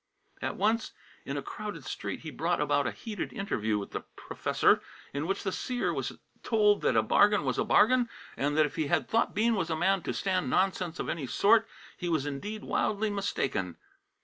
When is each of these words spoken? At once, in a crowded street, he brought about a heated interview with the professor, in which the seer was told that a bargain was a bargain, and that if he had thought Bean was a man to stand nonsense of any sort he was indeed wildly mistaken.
At 0.41 0.55
once, 0.55 0.93
in 1.25 1.37
a 1.37 1.43
crowded 1.43 1.85
street, 1.85 2.21
he 2.21 2.31
brought 2.31 2.59
about 2.59 2.87
a 2.87 2.91
heated 2.91 3.31
interview 3.31 3.77
with 3.77 3.91
the 3.91 4.01
professor, 4.15 4.81
in 5.13 5.27
which 5.27 5.43
the 5.43 5.51
seer 5.51 5.93
was 5.93 6.13
told 6.41 6.81
that 6.81 6.95
a 6.97 7.03
bargain 7.03 7.43
was 7.45 7.59
a 7.59 7.63
bargain, 7.63 8.09
and 8.35 8.57
that 8.57 8.65
if 8.65 8.77
he 8.77 8.87
had 8.87 9.07
thought 9.07 9.35
Bean 9.35 9.53
was 9.53 9.69
a 9.69 9.75
man 9.75 10.01
to 10.01 10.11
stand 10.15 10.49
nonsense 10.49 10.97
of 10.99 11.07
any 11.07 11.27
sort 11.27 11.67
he 11.95 12.09
was 12.09 12.25
indeed 12.25 12.63
wildly 12.63 13.11
mistaken. 13.11 13.77